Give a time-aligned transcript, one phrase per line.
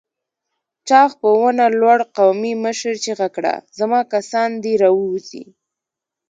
[0.87, 3.53] چاغ په ونه لوړ قومي مشر چيغه کړه!
[3.79, 5.45] زما کسان دې راووځي!